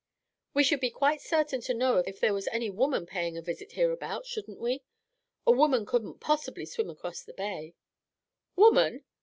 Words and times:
"We 0.55 0.63
should 0.63 0.79
be 0.79 0.89
quite 0.89 1.21
certain 1.21 1.61
to 1.61 1.75
know 1.75 1.99
if 2.07 2.19
there 2.19 2.33
was 2.33 2.47
any 2.47 2.71
woman 2.71 3.05
paying 3.05 3.37
a 3.37 3.41
visit 3.43 3.73
hereabout, 3.73 4.25
shouldn't 4.25 4.57
we? 4.59 4.81
A 5.45 5.51
woman 5.51 5.85
couldn't 5.85 6.19
possibly 6.19 6.65
swim 6.65 6.89
across 6.89 7.21
the 7.21 7.33
bay." 7.35 7.75
"Woman!" 8.55 9.05